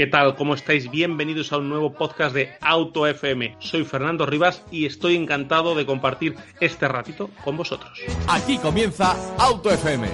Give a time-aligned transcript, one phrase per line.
[0.00, 0.34] ¿Qué tal?
[0.34, 0.90] ¿Cómo estáis?
[0.90, 3.56] Bienvenidos a un nuevo podcast de Auto FM.
[3.58, 8.00] Soy Fernando Rivas y estoy encantado de compartir este ratito con vosotros.
[8.26, 10.08] Aquí comienza Auto FM.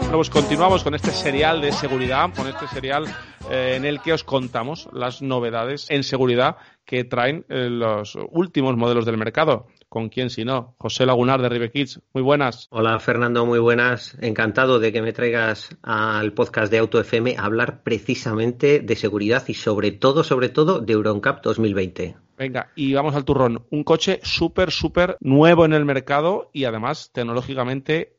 [0.00, 3.04] Bueno, pues continuamos con este serial de seguridad, con este serial
[3.50, 8.78] eh, en el que os contamos las novedades en seguridad que traen eh, los últimos
[8.78, 9.66] modelos del mercado.
[9.92, 10.74] ¿Con quién si no?
[10.78, 12.00] José Lagunar de Rive Kids.
[12.14, 12.66] Muy buenas.
[12.70, 14.16] Hola Fernando, muy buenas.
[14.22, 19.44] Encantado de que me traigas al podcast de Auto FM a hablar precisamente de seguridad
[19.48, 22.16] y sobre todo, sobre todo, de EuronCap 2020.
[22.38, 23.66] Venga, y vamos al turrón.
[23.68, 28.16] Un coche súper, súper nuevo en el mercado y además tecnológicamente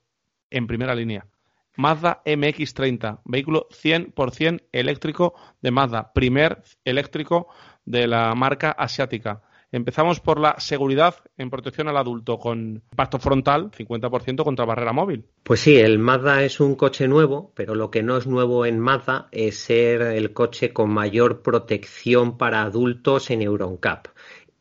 [0.51, 1.25] en primera línea.
[1.75, 5.33] Mazda MX30, vehículo 100% eléctrico
[5.63, 7.47] de Mazda, primer eléctrico
[7.83, 9.41] de la marca asiática.
[9.73, 15.25] Empezamos por la seguridad en protección al adulto con impacto frontal, 50% contra barrera móvil.
[15.41, 18.79] Pues sí, el Mazda es un coche nuevo, pero lo que no es nuevo en
[18.79, 24.09] Mazda es ser el coche con mayor protección para adultos en EuronCap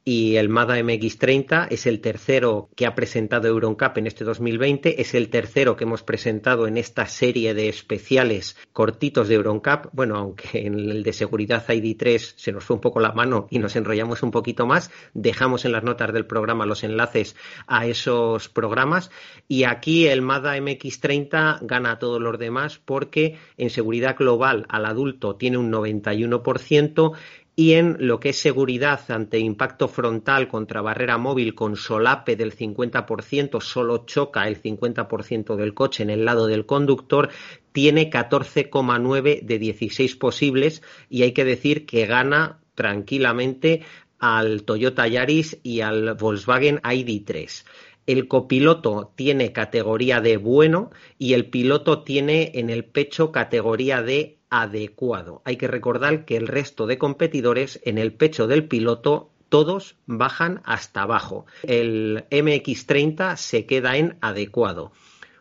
[0.05, 5.14] y el Mazda MX30 es el tercero que ha presentado EuronCap en este 2020, es
[5.14, 10.67] el tercero que hemos presentado en esta serie de especiales cortitos de EuronCap, bueno, aunque
[10.67, 14.22] en el de seguridad ID3 se nos fue un poco la mano y nos enrollamos
[14.22, 19.11] un poquito más, dejamos en las notas del programa los enlaces a esos programas.
[19.48, 24.87] Y aquí el Mazda MX30 gana a todos los demás porque en seguridad global al
[24.87, 27.12] adulto tiene un 91%,
[27.55, 32.56] y en lo que es seguridad ante impacto frontal contra barrera móvil con solape del
[32.56, 37.28] 50%, solo choca el 50% del coche en el lado del conductor,
[37.72, 43.82] tiene 14,9 de 16 posibles y hay que decir que gana tranquilamente
[44.19, 47.65] al Toyota Yaris y al Volkswagen ID3
[48.06, 54.38] el copiloto tiene categoría de bueno y el piloto tiene en el pecho categoría de
[54.53, 55.41] adecuado.
[55.47, 60.61] Hay que recordar que el resto de competidores en el pecho del piloto todos bajan
[60.65, 61.47] hasta abajo.
[61.63, 64.93] El MX30 se queda en adecuado.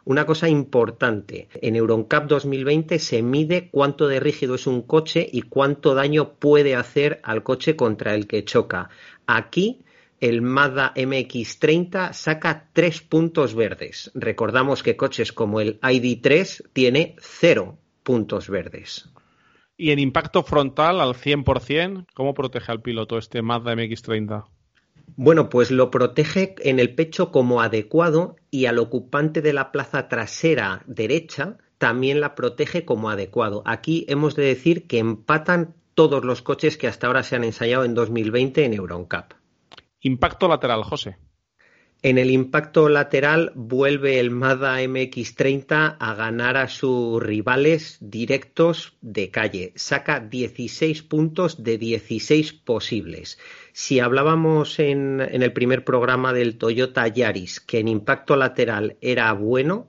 [0.06, 5.44] Una cosa importante, en EuronCap 2020 se mide cuánto de rígido es un coche y
[5.44, 8.90] cuánto daño puede hacer al coche contra el que choca.
[9.28, 9.84] Aquí
[10.22, 14.10] el Mazda MX30 saca tres puntos verdes.
[14.16, 19.10] Recordamos que coches como el ID3 tiene cero puntos verdes.
[19.78, 24.46] Y en impacto frontal al 100%, ¿cómo protege al piloto este Mazda MX30?
[25.16, 30.08] Bueno, pues lo protege en el pecho como adecuado y al ocupante de la plaza
[30.08, 33.64] trasera derecha también la protege como adecuado.
[33.66, 37.84] Aquí hemos de decir que empatan todos los coches que hasta ahora se han ensayado
[37.84, 39.34] en 2020 en EuronCap.
[40.00, 41.18] Impacto lateral, José.
[42.04, 49.30] En el impacto lateral vuelve el Mazda MX30 a ganar a sus rivales directos de
[49.30, 49.72] calle.
[49.76, 53.38] Saca 16 puntos de 16 posibles.
[53.72, 59.86] Si hablábamos en, el primer programa del Toyota Yaris que en impacto lateral era bueno,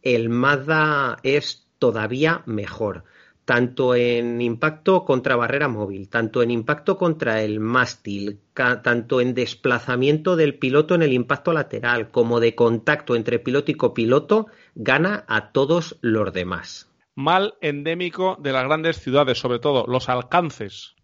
[0.00, 3.04] el Mazda es todavía mejor
[3.44, 10.36] tanto en impacto contra barrera móvil, tanto en impacto contra el mástil, tanto en desplazamiento
[10.36, 15.50] del piloto en el impacto lateral, como de contacto entre piloto y copiloto, gana a
[15.52, 16.88] todos los demás.
[17.14, 20.94] Mal endémico de las grandes ciudades, sobre todo los alcances.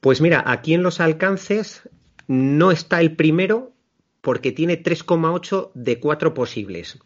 [0.00, 1.88] Pues mira, aquí en los alcances
[2.26, 3.72] no está el primero
[4.20, 6.98] porque tiene 3,8 de 4 posibles.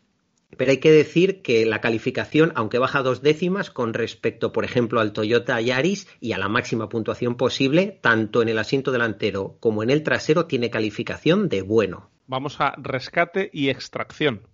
[0.56, 5.00] Pero hay que decir que la calificación, aunque baja dos décimas con respecto, por ejemplo,
[5.00, 9.82] al Toyota Yaris y a la máxima puntuación posible, tanto en el asiento delantero como
[9.82, 12.10] en el trasero tiene calificación de bueno.
[12.26, 14.48] Vamos a rescate y extracción.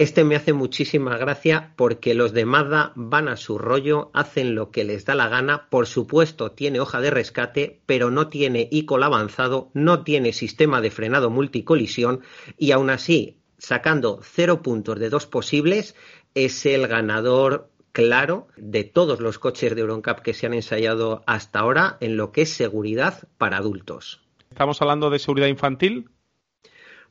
[0.00, 4.70] Este me hace muchísima gracia porque los de Mazda van a su rollo, hacen lo
[4.70, 9.02] que les da la gana, por supuesto tiene hoja de rescate, pero no tiene ICOL
[9.02, 12.22] avanzado, no tiene sistema de frenado multicolisión
[12.56, 15.94] y aún así sacando cero puntos de dos posibles,
[16.34, 21.60] es el ganador claro de todos los coches de EuronCap que se han ensayado hasta
[21.60, 24.22] ahora en lo que es seguridad para adultos.
[24.50, 26.08] ¿Estamos hablando de seguridad infantil?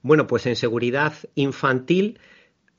[0.01, 2.19] Bueno, pues en seguridad infantil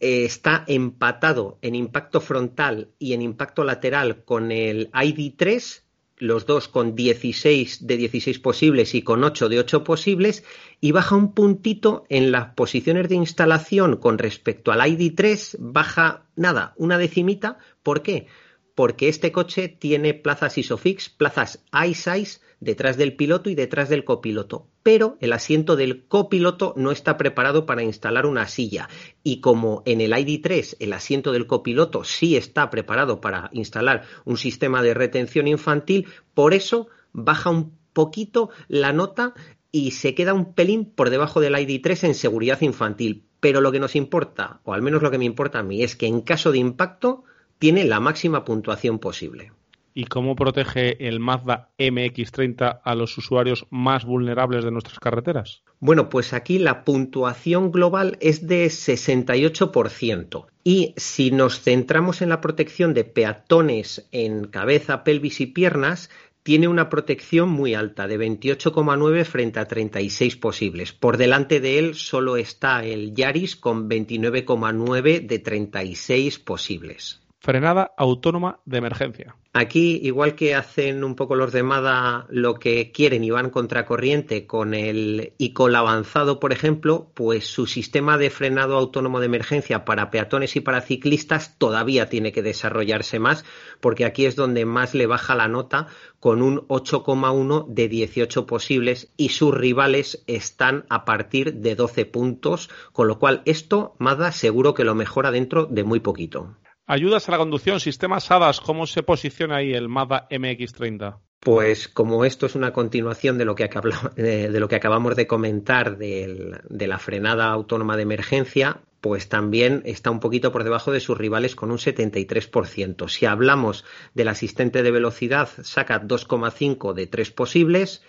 [0.01, 5.83] eh, está empatado en impacto frontal y en impacto lateral con el ID3
[6.21, 10.45] los dos con 16 de 16 posibles y con 8 de 8 posibles,
[10.81, 16.75] y baja un puntito en las posiciones de instalación con respecto al ID3, baja nada,
[16.77, 17.59] una decimita.
[17.83, 18.27] ¿Por qué?
[18.75, 24.69] Porque este coche tiene plazas ISOFIX, plazas iSize detrás del piloto y detrás del copiloto,
[24.83, 28.89] pero el asiento del copiloto no está preparado para instalar una silla.
[29.23, 34.37] Y como en el ID3 el asiento del copiloto sí está preparado para instalar un
[34.37, 39.35] sistema de retención infantil, por eso baja un poquito la nota
[39.73, 43.25] y se queda un pelín por debajo del ID3 en seguridad infantil.
[43.41, 45.97] Pero lo que nos importa, o al menos lo que me importa a mí, es
[45.97, 47.25] que en caso de impacto
[47.61, 49.53] tiene la máxima puntuación posible.
[49.93, 55.63] ¿Y cómo protege el Mazda MX30 a los usuarios más vulnerables de nuestras carreteras?
[55.79, 60.47] Bueno, pues aquí la puntuación global es de 68%.
[60.65, 66.09] Y si nos centramos en la protección de peatones en cabeza, pelvis y piernas,
[66.43, 70.93] tiene una protección muy alta, de 28,9 frente a 36 posibles.
[70.95, 77.21] Por delante de él solo está el Yaris con 29,9 de 36 posibles.
[77.43, 79.35] Frenada autónoma de emergencia.
[79.55, 84.47] Aquí, igual que hacen un poco los de MADA lo que quieren y van contracorriente
[84.47, 90.11] con el ICOL avanzado, por ejemplo, pues su sistema de frenado autónomo de emergencia para
[90.11, 93.47] peatones y para ciclistas todavía tiene que desarrollarse más,
[93.81, 95.89] porque aquí es donde más le baja la nota
[96.21, 102.69] con un 8,1 de 18 posibles y sus rivales están a partir de 12 puntos,
[102.93, 106.55] con lo cual esto MADA seguro que lo mejora dentro de muy poquito.
[106.93, 111.21] Ayudas a la conducción, sistemas HADAS, ¿cómo se posiciona ahí el Mazda MX30?
[111.39, 117.47] Pues como esto es una continuación de lo que, acabamos de comentar de la frenada
[117.47, 121.79] autónoma de emergencia, pues también está un poquito por debajo de sus rivales con un
[121.79, 123.09] 73%.
[123.09, 123.85] Si hablamos
[124.15, 128.03] del asistente de velocidad, saca 2,5 de 3 posibles,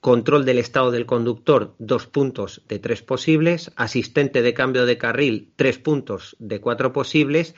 [0.00, 5.52] control del estado del conductor, 2 puntos de 3 posibles, asistente de cambio de carril,
[5.54, 7.54] 3 puntos de 4 posibles,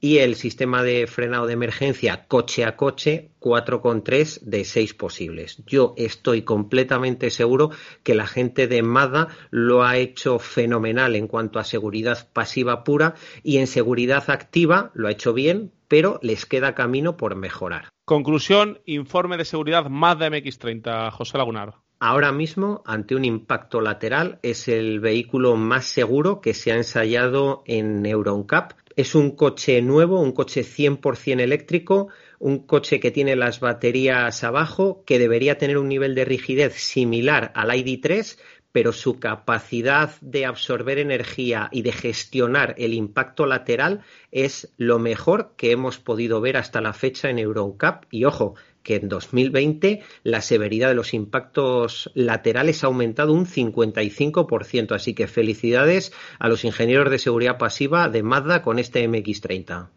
[0.00, 5.62] y el sistema de frenado de emergencia coche a coche 4,3 de 6 posibles.
[5.66, 7.70] Yo estoy completamente seguro
[8.02, 13.14] que la gente de MADA lo ha hecho fenomenal en cuanto a seguridad pasiva pura
[13.42, 17.88] y en seguridad activa lo ha hecho bien, pero les queda camino por mejorar.
[18.04, 21.87] Conclusión, informe de seguridad MADA MX30, José Lagunar.
[22.00, 27.62] Ahora mismo, ante un impacto lateral, es el vehículo más seguro que se ha ensayado
[27.66, 32.08] en EuronCap es un coche nuevo, un coche 100% eléctrico,
[32.40, 37.52] un coche que tiene las baterías abajo, que debería tener un nivel de rigidez similar
[37.54, 38.36] al ID3,
[38.72, 44.00] pero su capacidad de absorber energía y de gestionar el impacto lateral
[44.32, 48.04] es lo mejor que hemos podido ver hasta la fecha en EuronCap.
[48.10, 48.56] Y ojo,
[48.88, 54.92] que en 2020 la severidad de los impactos laterales ha aumentado un 55%.
[54.92, 59.90] Así que felicidades a los ingenieros de seguridad pasiva de Mazda con este MX30.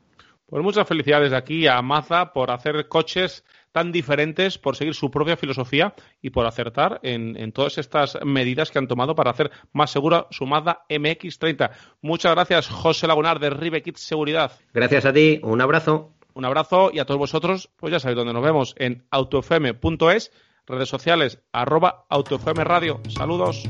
[0.45, 5.37] Pues muchas felicidades aquí a Mazda por hacer coches tan diferentes, por seguir su propia
[5.37, 10.27] filosofía y por acertar en, todas estas medidas que han tomado para hacer más segura
[10.31, 11.71] su Mazda MX30.
[12.01, 14.51] Muchas gracias, José Lagunar de Ribe Seguridad.
[14.73, 16.13] Gracias a ti, un abrazo.
[16.33, 20.31] Un abrazo y a todos vosotros, pues ya sabéis dónde nos vemos, en autofm.es,
[20.65, 23.01] redes sociales, arroba autofm radio.
[23.09, 23.69] Saludos.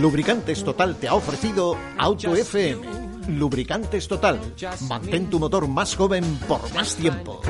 [0.00, 3.04] Lubricantes Total te ha ofrecido AutoFM.
[3.28, 4.40] Lubricantes Total.
[4.88, 7.40] Mantén tu motor más joven por más tiempo.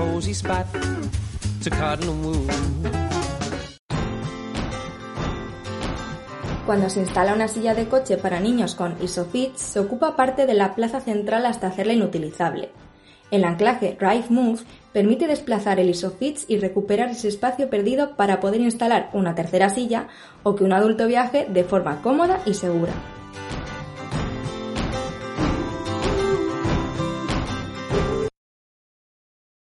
[6.67, 10.55] Cuando se instala una silla de coche para niños con ISOFIX, se ocupa parte de
[10.55, 12.71] la plaza central hasta hacerla inutilizable.
[13.31, 14.61] El anclaje Drive Move
[14.93, 20.09] permite desplazar el ISOFIX y recuperar ese espacio perdido para poder instalar una tercera silla
[20.43, 22.93] o que un adulto viaje de forma cómoda y segura.